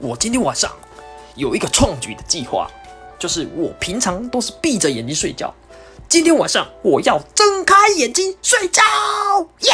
[0.00, 0.70] 我今天晚上
[1.34, 2.70] 有一个创举的计划
[3.18, 5.52] 就是我平常都是闭着眼睛睡觉。
[6.08, 8.80] 今天晚上我要睁开眼睛睡觉。
[9.62, 9.72] 耶